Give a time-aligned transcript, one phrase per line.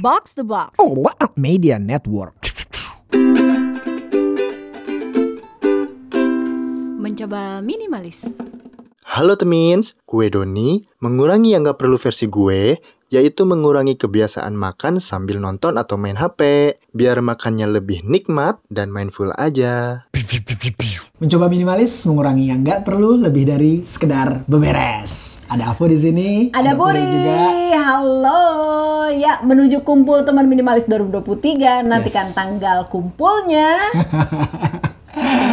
[0.00, 0.80] Box the Box.
[0.80, 2.32] Oh, what a media network.
[6.96, 8.16] Mencoba minimalis.
[9.04, 10.88] Halo temins, gue Doni.
[11.04, 12.80] Mengurangi yang gak perlu versi gue,
[13.12, 16.72] yaitu mengurangi kebiasaan makan sambil nonton atau main HP.
[16.96, 20.08] Biar makannya lebih nikmat dan mindful aja.
[21.20, 25.44] Mencoba minimalis, mengurangi yang nggak perlu lebih dari sekedar beberes.
[25.52, 26.30] Ada Avo di sini.
[26.56, 27.40] Ada Puri, juga.
[27.76, 28.89] halo.
[29.10, 31.82] Ya, menuju kumpul teman minimalis 2023.
[31.82, 32.36] Nantikan Yes.
[32.36, 33.74] tanggal kumpulnya.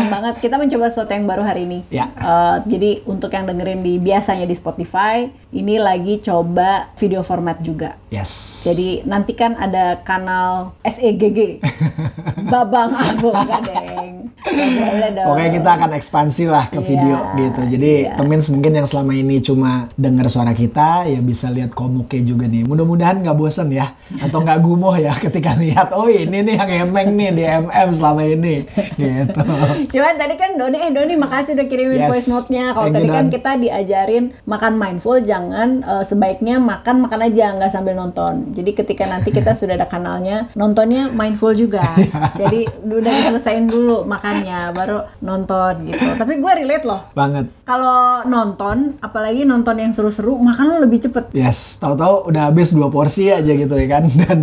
[0.07, 1.80] Banget kita mencoba sesuatu yang baru hari ini.
[1.89, 2.07] Ya.
[2.13, 7.97] Eh, jadi untuk yang dengerin di biasanya di Spotify, ini lagi coba video format juga.
[8.07, 8.63] Yes.
[8.63, 11.59] Jadi nantikan ada kanal SEGG.
[12.53, 14.16] Babang Abo Gadeng.
[14.47, 15.25] Nggak boleh dong.
[15.27, 17.61] Pokoknya kita akan ekspansi lah ke Iya, video gitu.
[17.67, 18.15] Jadi iya.
[18.15, 22.63] temins mungkin yang selama ini cuma dengar suara kita ya bisa lihat komuknya juga nih.
[22.63, 23.91] Mudah-mudahan nggak bosen ya
[24.23, 28.22] atau nggak gumoh ya ketika lihat oh ini nih yang emeng nih di MM selama
[28.23, 28.63] ini
[28.95, 29.41] gitu.
[29.91, 32.09] Cuman tadi kan Doni, eh Doni makasih udah kirimin Yes.
[32.13, 32.66] voice note-nya.
[32.72, 37.97] Kalau tadi kan kita diajarin makan mindful, jangan eh, sebaiknya makan makan aja nggak sambil
[37.97, 38.53] nonton.
[38.53, 41.83] Jadi ketika nanti kita sudah ada kanalnya, nontonnya mindful juga.
[42.38, 44.05] Jadi udah diselesain dulu
[44.39, 46.05] makannya, baru nonton gitu.
[46.13, 47.02] Tapi gue relate loh.
[47.11, 47.45] Banget.
[47.63, 51.31] Kalau nonton, apalagi nonton yang seru-seru, makan lo lebih cepet.
[51.31, 54.03] Yes, tahu-tahu udah habis dua porsi aja gitu ya kan.
[54.19, 54.39] Dan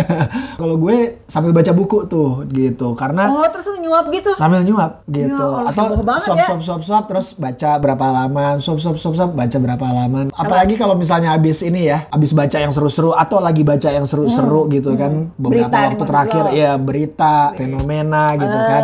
[0.58, 4.30] kalau gue sambil baca buku tuh gitu karena Oh, terus lu nyuap gitu.
[4.34, 6.46] sambil nyuap gitu Ya atau suap ya.
[6.56, 10.94] suap suap terus baca berapa halaman suap suap suap suap baca berapa halaman apalagi kalau
[10.94, 15.32] misalnya habis ini ya habis baca yang seru-seru atau lagi baca yang seru-seru gitu kan
[15.34, 16.50] beberapa Hmm, Berita nih waktu maksud terakhir lo.
[16.52, 18.82] ya berita fenomena gitu kan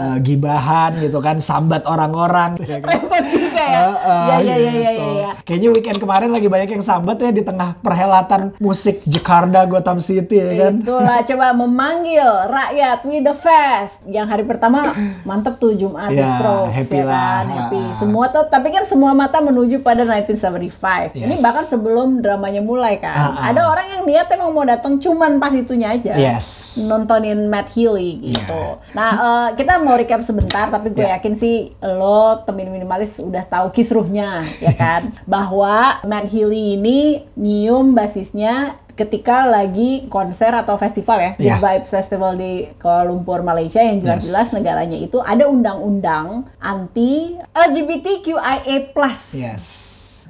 [0.00, 2.80] eh, gibahan gitu kan sambat orang-orang ya.
[2.90, 3.80] Repot juga ya.
[3.82, 5.04] Heeh, Ya, ya, ya, ya, gitu.
[5.04, 5.30] ya, ya.
[5.42, 10.36] Kayaknya weekend kemarin lagi banyak yang sambat ya di tengah perhelatan musik Jakarta Gotham City
[10.36, 10.74] ya kan.
[10.78, 14.00] Itulah coba memanggil rakyat with the fest.
[14.06, 17.56] Yang hari pertama mantep tuh Jumat di Ya, Strokes happy ya kan, lah.
[17.66, 17.82] happy.
[17.94, 21.12] Semua tuh tapi kan semua mata menuju pada 1975.
[21.14, 21.40] Ini Yes.
[21.40, 23.12] bahkan sebelum dramanya mulai kan.
[23.12, 23.48] Ah, ah.
[23.48, 26.14] Ada orang yang niat emang mau datang cuman pas itunya aja.
[26.14, 26.76] Yes.
[26.84, 28.62] Nontonin Matt Healy gitu.
[28.70, 28.92] Iya.
[28.92, 33.72] Nah, eh, kita mau recap sebentar tapi gue yakin sih lo temen minimalis udah tahu
[33.74, 41.32] kisruhnya ya kan bahwa Matt Healy ini nyium basisnya ketika lagi konser atau festival ya,
[41.40, 41.56] Good Ya.
[41.56, 48.92] Vibes Festival di Kuala Lumpur Malaysia yang jelas-jelas negaranya itu ada undang-undang anti LGBTQIA+.
[49.32, 49.64] Yes.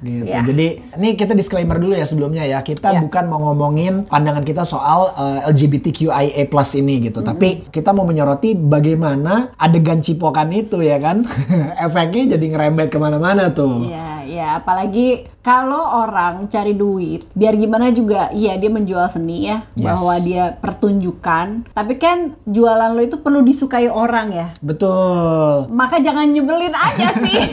[0.01, 0.25] Gitu.
[0.25, 0.41] Ya.
[0.41, 0.67] Jadi
[0.97, 2.59] ini kita disclaimer dulu ya sebelumnya ya.
[2.59, 2.99] Kita Ya.
[2.99, 7.21] bukan mau ngomongin pandangan kita soal uh, LGBTQIA+ ini gitu.
[7.21, 11.21] Tapi kita mau menyoroti bagaimana adegan cipokan itu ya kan.
[11.85, 13.85] Efeknya jadi ngerembet ke mana-mana tuh.
[13.85, 19.65] Iya, ya apalagi kalau orang cari duit, biar gimana juga, iya dia menjual seni ya,
[19.73, 19.85] Yes.
[19.87, 21.65] bahwa dia pertunjukan.
[21.67, 24.47] Tapi kan jualan lo itu perlu disukai orang ya.
[24.61, 25.65] Betul.
[25.67, 27.41] Maka jangan nyebelin aja sih.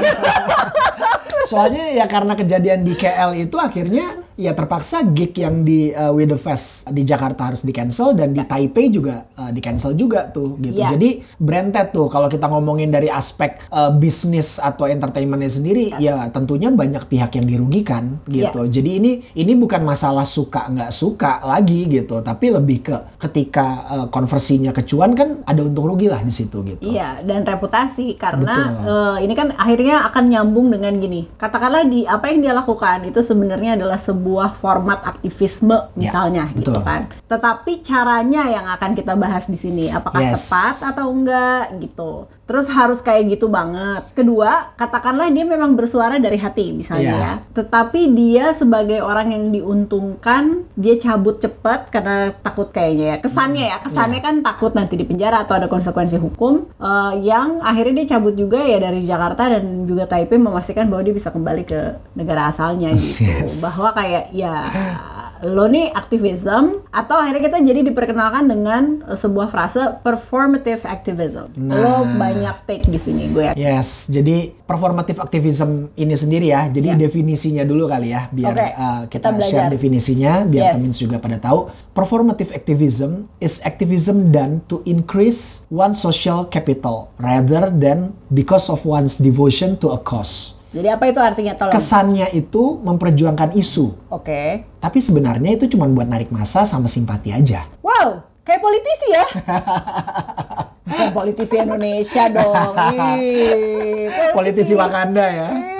[1.48, 6.30] Soalnya ya karena kejadian di KL itu akhirnya ya terpaksa gig yang di uh, With
[6.30, 10.30] The Fest di Jakarta harus di cancel dan di Taipei juga uh, di cancel juga
[10.30, 10.78] tuh gitu.
[10.78, 10.94] Iya.
[10.94, 16.70] Jadi branded tuh kalau kita ngomongin dari aspek uh, bisnis atau entertainmentnya sendiri ya tentunya
[16.70, 18.62] banyak pihak yang dirugikan gitu.
[18.62, 18.70] Iya.
[18.70, 24.06] Jadi ini ini bukan masalah suka nggak suka lagi gitu, tapi lebih ke ketika uh,
[24.06, 26.94] konversinya kecuan kan ada untung rugi lah di situ gitu.
[26.94, 28.92] Iya, dan reputasi karena Betul.
[28.92, 31.26] eh, ini kan akhirnya akan nyambung dengan gini.
[31.34, 36.84] Katakanlah di apa yang dia lakukan itu sebenarnya adalah sebuah format aktivisme misalnya gitu betul.
[36.84, 37.08] kan.
[37.24, 40.50] Tetapi caranya yang akan kita bahas di sini apakah Yes.
[40.50, 42.28] tepat atau enggak gitu.
[42.48, 44.08] Terus harus kayak gitu banget.
[44.16, 47.20] Kedua, katakanlah dia memang bersuara dari hati misalnya Iya.
[47.20, 47.32] ya.
[47.52, 53.16] Tetapi dia sebagai orang yang diuntungkan, dia cabut cepat karena takut kayaknya ya.
[53.20, 58.00] Kesannya ya, kesannya kan takut nanti di penjara atau ada konsekuensi hukum eh, yang akhirnya
[58.00, 61.80] dia cabut juga ya dari Jakarta dan juga Taipei memastikan bahwa dia bisa kembali ke
[62.16, 63.28] negara asalnya gitu.
[63.28, 63.60] Yes.
[63.60, 64.54] Bahwa kayak ya
[65.42, 71.54] lo nih aktivism atau akhirnya kita jadi diperkenalkan dengan eh, sebuah frase performative activism.
[71.56, 73.58] Lo banyak take di sini gue yakin.
[73.58, 76.66] Yes, jadi performative activism ini sendiri ya.
[76.66, 76.96] Jadi Ya.
[76.96, 79.50] definisinya dulu kali ya, biar Oke, uh, kita kita, belajar.
[79.50, 80.74] share definisinya, biar Yes.
[80.78, 81.58] temen juga pada tahu.
[81.92, 89.18] Performative activism is activism done to increase one's social capital rather than because of one's
[89.18, 90.57] devotion to a cause.
[90.68, 91.72] Jadi apa itu artinya tolong?
[91.72, 94.68] Kesannya itu memperjuangkan isu, Oke.
[94.84, 97.64] tapi sebenarnya itu cuma buat narik massa sama simpati aja.
[97.80, 99.24] Wow, kayak politisi ya?
[100.88, 102.72] Bukan politisi Indonesia dong.
[103.16, 105.50] Ih, Politisi Wakanda ya.
[105.52, 105.77] Ih,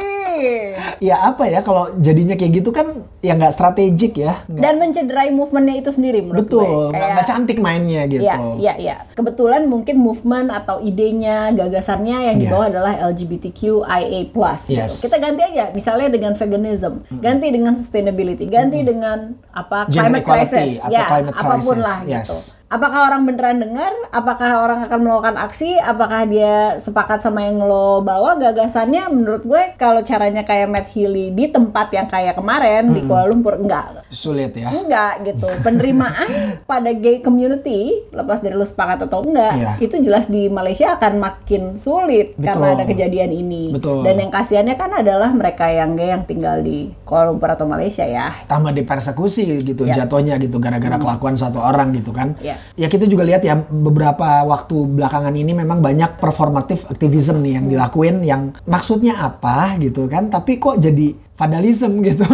[0.98, 2.86] Ya apa ya kalau jadinya kayak gitu kan
[3.18, 4.38] ya nggak strategik ya.
[4.44, 6.58] Nggak- Dan mencederai movementnya itu sendiri menurut gue.
[6.58, 8.22] betul, nggak cantik mainnya gitu.
[8.22, 8.96] Iya, iya, iya.
[9.12, 12.42] Kebetulan mungkin movement atau idenya, gagasannya yang Iya.
[12.44, 14.30] dibawa adalah LGBTQIA+.
[14.30, 14.70] gitu.
[14.70, 15.02] Yes.
[15.02, 20.78] Kita ganti aja, misalnya dengan veganism, ganti dengan sustainability, ganti dengan apa Gender climate crisis,
[20.78, 22.18] atau ya, climate apa pun crisis, lah yes.
[22.22, 22.36] gitu.
[22.68, 23.88] Apakah orang beneran dengar?
[24.12, 25.80] Apakah orang akan melakukan aksi?
[25.80, 29.08] Apakah dia sepakat sama yang lo bawa gagasannya?
[29.08, 33.56] Menurut gue kalau caranya kayak Matt Healy di tempat yang kayak kemarin di Kuala Lumpur
[33.56, 34.68] enggak Sulit ya.
[34.68, 36.28] enggak gitu penerimaan
[36.64, 39.72] pada gay community lepas dari lu sepakat atau enggak Iya.
[39.80, 42.44] itu jelas di Malaysia akan makin sulit Betul.
[42.44, 44.04] karena ada kejadian ini Betul.
[44.04, 48.04] dan yang kasihannya kan adalah mereka yang gay yang tinggal di Kuala Lumpur atau Malaysia
[48.04, 52.36] ya tambah dipersekusi gitu jatuhnya gitu gara-gara kelakuan satu orang gitu kan.
[52.38, 52.57] Iya.
[52.78, 57.66] Ya kita juga lihat ya beberapa waktu belakangan ini memang banyak performatif activism nih yang
[57.66, 62.26] dilakuin yang maksudnya apa gitu kan tapi kok jadi vandalism gitu.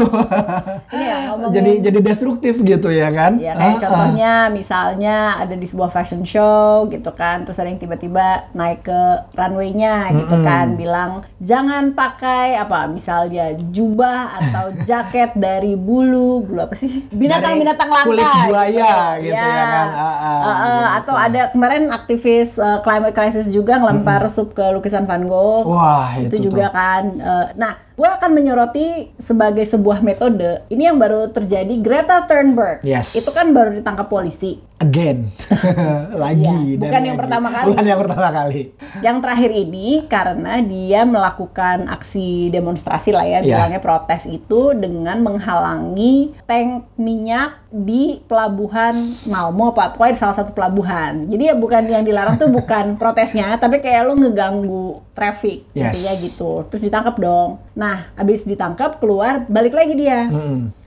[0.90, 3.36] Ya, ngomongin- jadi jadi destruktif gitu ya kan.
[3.36, 3.78] Ya kayak Ah, ah.
[3.78, 9.00] contohnya misalnya ada di sebuah fashion show gitu kan terus ada yang tiba-tiba naik ke
[9.34, 16.74] runway-nya gitu kan bilang jangan pakai apa misalnya jubah atau jaket dari bulu bulu apa
[16.74, 19.88] sih binatang-binatang langka kulit buaya gitu, gitu ya kan.
[19.90, 20.96] Ah, ah, Ah, ah, gitu.
[20.96, 26.16] atau ada kemarin aktivis uh, climate crisis juga ngelempar sup ke lukisan Van Gogh Wah,
[26.16, 31.28] itu, itu juga kan uh, nah gue akan menyoroti sebagai sebuah metode ini yang baru
[31.28, 33.14] terjadi Greta Thunberg Yes.
[33.14, 35.30] itu kan baru ditangkap polisi again
[36.14, 37.22] lagi dan bukan yang lagi.
[37.22, 37.66] pertama kali.
[37.70, 38.62] bukan yang pertama kali
[39.00, 43.54] yang terakhir ini karena dia melakukan aksi demonstrasi lah ya Iya.
[43.56, 48.94] bilangnya protes itu dengan menghalangi tank minyak di pelabuhan
[49.24, 53.54] Malmo apa pokoknya di salah satu pelabuhan jadi ya bukan yang dilarang tuh bukan protesnya
[53.54, 55.94] tapi kayak lo ngeganggu traffic Yes.
[55.94, 56.52] intinya gitu.
[56.68, 57.62] Terus ditangkap dong.
[57.78, 60.26] Nah abis ditangkap keluar balik lagi dia.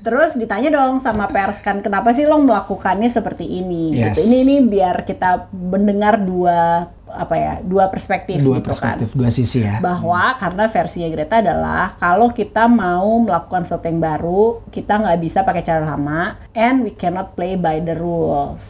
[0.03, 3.95] Terus ditanya dong sama pers kan kenapa sih lo melakukannya seperti ini?
[3.95, 4.19] Yes.
[4.19, 9.17] gitu ini ini biar kita mendengar dua apa ya dua perspektif dua gitu perspektif kan
[9.17, 9.79] dua sisi ya.
[9.79, 15.41] Bahwa karena versinya Greta adalah kalau kita mau melakukan sesuatu yang baru kita nggak bisa
[15.41, 18.67] pakai cara lama and we cannot play by the rules.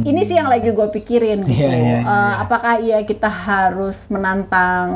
[0.00, 1.50] Ini sih yang lagi gue pikirin gitu.
[1.50, 1.60] Hmm.
[1.60, 2.32] Iya, iya, Eh, iya.
[2.38, 4.88] apakah iya kita harus menantang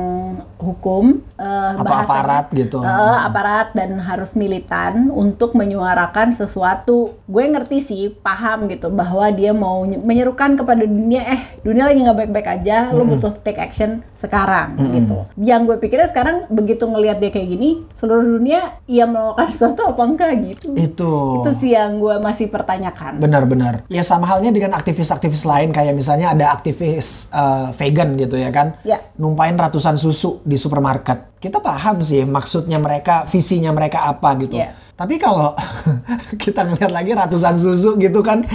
[0.57, 1.21] hukum?
[1.35, 2.79] Eh, Atau bahasanya- aparat gitu.
[2.81, 2.91] Eh,
[3.21, 6.97] aparat dan harus militan untuk menyuarakan sesuatu.
[7.25, 11.23] Gue ngerti sih paham gitu bahwa dia mau ny- menyerukan kepada dunia.
[11.27, 16.09] Eh dunia lagi nggak baik-baik aja lo butuh take action sekarang gitu yang gue pikirnya
[16.09, 21.13] sekarang begitu ngelihat dia kayak gini seluruh dunia ia melakukan sesuatu apa enggak gitu itu
[21.45, 23.75] itu sih yang gue masih pertanyakan Benar-benar.
[23.89, 28.77] Ya sama halnya dengan aktivis-aktivis lain kayak misalnya ada aktivis eh, vegan gitu ya kan.
[28.85, 29.01] Ya.
[29.17, 31.41] Numpain ratusan susu di supermarket.
[31.41, 34.61] Kita paham sih maksudnya mereka, visinya mereka apa gitu.
[34.61, 34.77] Ya.
[34.95, 35.59] Tapi kalau
[36.43, 38.47] kita ngeliat lagi ratusan susu gitu kan,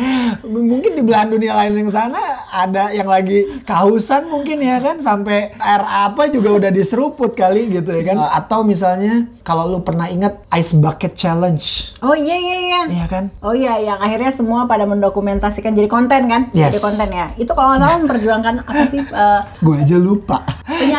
[0.48, 2.16] mungkin di belahan dunia lain yang sana
[2.48, 7.92] ada yang lagi kehausan mungkin ya kan sampai air apa juga udah diseruput kali gitu
[7.92, 8.24] ya kan.
[8.24, 13.28] Atau misalnya kalau lu pernah ingat ice bucket challenge, oh iya iya iya iya kan?
[13.44, 16.42] Oh iya, yang akhirnya semua pada mendokumentasikan jadi konten kan?
[16.56, 16.72] Yes.
[16.72, 17.28] Jadi konten ya.
[17.36, 20.40] Itu kalau nggak salah memperjuangkan apa sih eh, Gue aja lupa.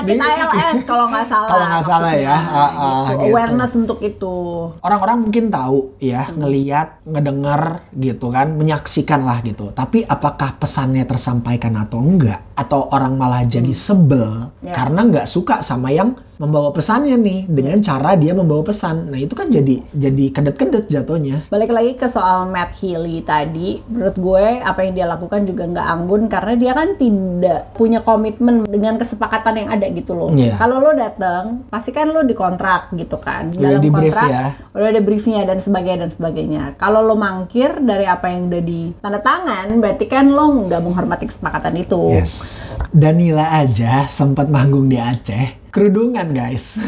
[0.02, 1.49] Penyakit ALS kalau nggak salah.
[1.49, 2.69] Kalau nggak salah ya, ah, ah,
[3.11, 3.23] Gitu.
[3.23, 3.32] gitu.
[3.32, 4.35] Awareness untuk itu.
[4.81, 7.62] Orang-orang mungkin tahu ya, ngeliat, ngedenger
[7.93, 9.70] gitu kan, menyaksikan lah gitu.
[9.70, 12.41] Tapi apakah pesannya tersampaikan atau enggak?
[12.55, 14.77] Atau orang malah jadi sebel Ya.
[14.77, 19.13] karena nggak suka sama yang membawa pesannya nih dengan cara dia membawa pesan.
[19.13, 21.44] Nah itu kan jadi jadi kedet-kedet jatuhnya.
[21.53, 25.87] Balik lagi ke soal Matt Healy tadi, menurut gue apa yang dia lakukan juga nggak
[26.01, 30.32] anggun karena dia kan tidak punya komitmen dengan kesepakatan yang ada gitu loh.
[30.32, 30.56] Iya.
[30.56, 33.53] Kalau lo datang, pasti kan lo dikontrak gitu kan.
[33.53, 34.47] Udah di brief kontrak ya.
[34.73, 36.63] udah ada briefnya dan sebagainya dan sebagainya.
[36.81, 41.29] Kalau lo mangkir dari apa yang udah di tanda tangan, berarti kan lo nggak menghormati
[41.29, 42.17] kesepakatan itu.
[42.17, 42.81] Yes.
[42.89, 45.59] Danila aja sempat manggung di Aceh.
[45.70, 46.79] Kerudungan guys.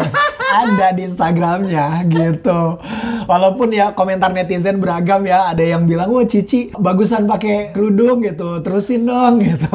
[0.60, 2.80] Ada di Instagramnya gitu.
[3.30, 5.46] Walaupun ya komentar netizen beragam ya.
[5.46, 8.58] Ada yang bilang, wah Cici bagusan pakai kerudung gitu.
[8.58, 9.70] Terusin dong gitu.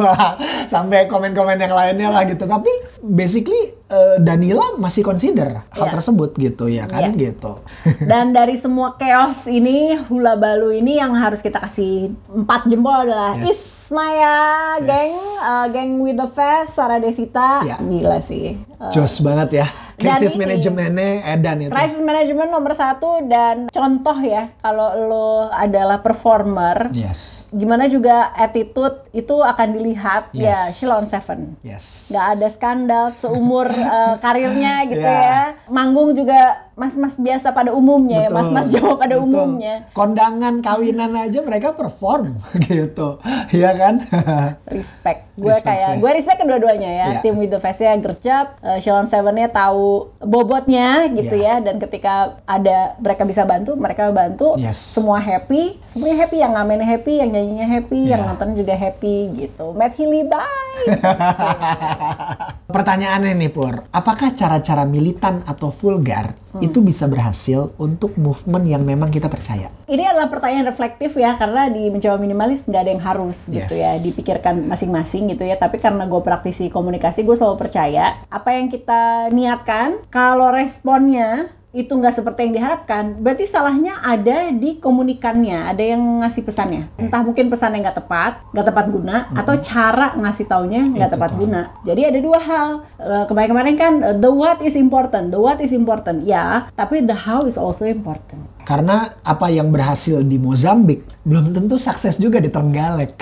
[0.67, 2.43] Sampai komen-komen yang lainnya lah gitu.
[2.43, 2.67] Tapi
[2.99, 5.93] basically eh, Danila masih consider hal Iya.
[5.93, 7.31] tersebut gitu ya kan Iya.
[7.31, 7.63] gitu.
[8.11, 13.39] Dan dari semua chaos ini, hula balu ini yang harus kita kasih empat jempol adalah
[13.39, 13.55] Yes.
[13.55, 14.35] is Smaya,
[14.81, 15.13] geng,
[15.45, 17.77] uh, geng with the fest, Sarah Desita, Ya.
[17.77, 18.57] gila sih.
[18.75, 19.67] Uh, Jos banget ya.
[19.95, 21.71] Dan Krisis manajemennya Edan itu.
[21.71, 27.47] Crisis management nomor satu dan contoh ya kalau lo adalah performer, Yes.
[27.49, 30.75] gimana juga attitude itu akan dilihat ya Yes.
[30.75, 31.55] Shilon Seven.
[31.61, 32.11] Yes.
[32.11, 35.23] Nggak ada skandal seumur uh, karirnya gitu Ya.
[35.23, 35.41] ya.
[35.67, 38.37] Manggung juga mas-mas biasa pada umumnya ya, Betul.
[38.37, 39.25] mas-mas Jawa pada Betul.
[39.25, 39.75] umumnya.
[39.91, 42.35] Kondangan kawinan aja mereka perform
[42.67, 43.15] gitu.
[43.49, 44.03] Iya kan?
[44.75, 47.19] respect gue kayak gue respect kedua-duanya ya Iya.
[47.19, 51.59] tim with the face nya gercep uh, Shalon Seven-nya tahu bobotnya gitu Iya.
[51.59, 52.13] ya dan ketika
[52.43, 54.79] ada mereka bisa bantu mereka bantu Yes.
[54.79, 58.29] semua happy semuanya happy yang ngamen happy yang nyanyinya happy yang Iya.
[58.31, 60.87] nonton juga happy gitu Matt Healy bye
[62.65, 66.63] Pertanyaannya nih Pur, apakah cara-cara militan atau vulgar Hmm.
[66.63, 69.67] itu bisa berhasil untuk movement yang memang kita percaya?
[69.85, 73.75] ini adalah pertanyaan reflektif ya karena di mencoba minimalis nggak ada yang harus gitu Yes.
[73.75, 78.67] ya dipikirkan masing-masing gitu ya tapi karena gue praktisi komunikasi gue selalu percaya apa yang
[78.67, 85.83] kita niatkan kalau responnya itu nggak seperti yang diharapkan berarti salahnya ada di komunikannya ada
[85.83, 86.87] yang ngasih pesannya.
[86.95, 91.39] Entah mungkin pesannya nggak tepat nggak tepat guna atau cara ngasih taunya nggak tepat tuh.
[91.43, 91.61] guna.
[91.83, 92.69] Jadi ada dua hal.
[92.95, 96.23] Eh, kemarin-kemarin kan eh, the what is important the what is important.
[96.23, 101.77] Ya tapi the how is also important Karena apa yang berhasil di Mozambik belum tentu
[101.77, 103.13] sukses juga di Trenggalek.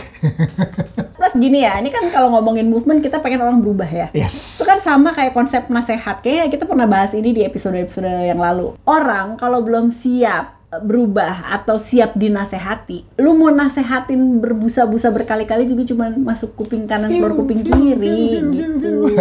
[1.20, 4.08] Plus gini ya, ini kan kalau ngomongin movement kita pengen orang berubah ya.
[4.16, 4.60] yes.
[4.60, 6.24] Itu kan sama kayak konsep nasehat.
[6.24, 8.74] Kayak kita pernah bahas ini di episode-episode yang lalu.
[8.88, 16.18] Orang kalau belum siap berubah atau siap dinasehati, lu mau nasehatin berbusa-busa berkali-kali juga cuman
[16.24, 19.14] masuk kuping kanan keluar kuping kiri gitu.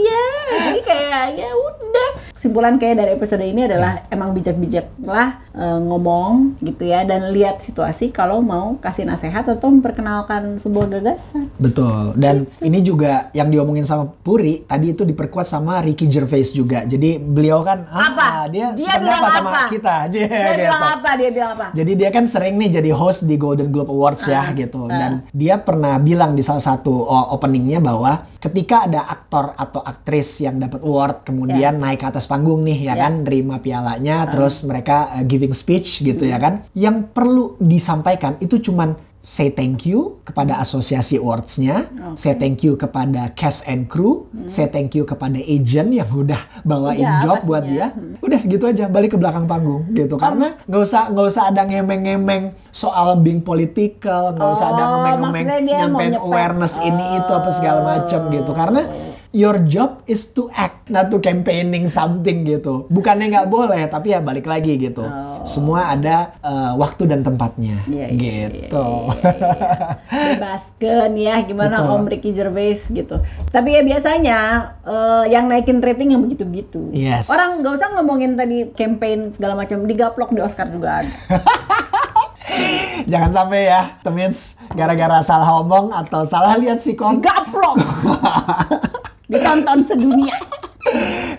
[0.00, 0.24] iya,
[0.70, 1.50] jadi kayak ya.
[2.40, 7.60] Kesimpulan kayak dari episode ini adalah emang bijak-bijak lah eh, ngomong gitu ya dan lihat
[7.60, 11.52] situasi kalau mau kasih nasehat atau memperkenalkan sebuah gagasan.
[11.60, 12.16] Betul.
[12.16, 16.88] Dan ini juga yang diomongin sama Puri tadi itu diperkuat sama Ricky Gervais juga.
[16.88, 18.28] Jadi beliau kan ah, Apa?
[18.48, 19.62] dia, Dia bilang sama apa?
[19.68, 20.64] kita aja Dia gitu.
[20.64, 21.10] bilang apa?
[21.14, 21.66] Dia bilang apa?
[21.76, 24.88] Jadi dia kan sering nih jadi host di Golden Globe Awards ya Ah, gitu.
[24.88, 30.56] Dan dia pernah bilang di salah satu openingnya bahwa ketika ada aktor atau aktris yang
[30.56, 33.02] dapat award kemudian naik ke atas panggung nih ya Ya.
[33.02, 34.30] kan, terima pialanya, Ah.
[34.30, 36.30] terus mereka uh, giving speech gitu Hmm.
[36.30, 36.54] ya kan.
[36.72, 41.84] Yang perlu disampaikan itu cuman say thank you kepada asosiasi awards-nya,
[42.14, 47.04] say thank you kepada cast and crew, say thank you kepada agent yang udah bawain
[47.04, 47.92] Iya, job buat pastinya.
[47.92, 48.16] dia.
[48.18, 50.16] Udah gitu aja balik ke belakang panggung gitu.
[50.16, 55.46] Karena nggak usah nggak usah ada ngemeng-ngemeng soal being political, nggak usah ada Oh, ngemeng-ngemeng
[55.60, 58.50] nyampein awareness ini itu apa segala macam gitu.
[58.50, 58.88] Karena
[59.30, 62.86] your job is to act, not to campaigning something gitu.
[62.90, 65.06] Bukannya nggak boleh, tapi ya balik lagi gitu.
[65.46, 67.92] Semua ada uh, waktu dan tempatnya Oh.
[67.92, 68.86] Iya, iya, gitu.
[70.10, 71.96] Bebaskan ya gimana Betul.
[71.96, 73.16] Om Ricky Gervais gitu.
[73.48, 74.38] Tapi ya biasanya
[74.84, 76.90] eh, yang naikin rating yang begitu-begitu.
[76.92, 77.30] Yes.
[77.30, 81.10] Orang nggak usah ngomongin tadi campaign segala macam digaplok di Oscar juga ada.
[83.10, 87.18] Jangan sampai ya, temins gara-gara salah omong atau salah lihat sikon.
[87.18, 87.76] Digaplok.
[89.30, 90.36] Ditonton sedunia.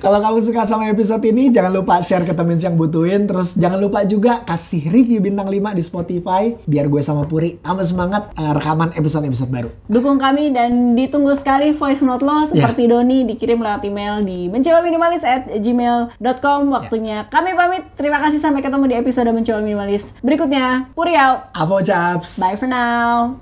[0.02, 3.30] Kalau kamu suka sama episode ini, jangan lupa share ke temen yang butuhin.
[3.30, 6.44] Terus jangan lupa juga kasih review bintang 5 di Spotify.
[6.66, 9.70] Biar gue sama Puri tambah semangat eh, rekaman episode-episode baru.
[9.86, 14.82] Dukung kami dan ditunggu sekali voice note lo seperti Doni dikirim lewat email di mencoba
[14.82, 20.90] minimalis at gmail.com waktunya kami pamit terima kasih sampai ketemu di episode mencoba minimalis berikutnya
[20.98, 22.42] Puri out Avo chaps!
[22.42, 23.38] bye for now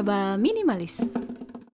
[0.00, 0.96] Mencoba minimalis.